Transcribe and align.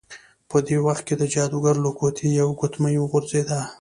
په 0.49 0.57
دې 0.67 0.77
وخت 0.85 1.03
کې 1.07 1.15
د 1.17 1.23
جادوګر 1.33 1.75
له 1.85 1.89
ګوتې 1.99 2.27
یوه 2.39 2.53
ګوتمۍ 2.59 2.95
وغورځیده. 2.99 3.59